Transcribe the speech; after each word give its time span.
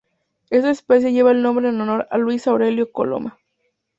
Esta 0.49 0.71
especie 0.71 1.13
lleva 1.13 1.29
el 1.29 1.43
nombre 1.43 1.69
en 1.69 1.79
honor 1.79 2.07
a 2.09 2.17
Luis 2.17 2.47
Aurelio 2.47 2.91
Coloma. 2.91 3.37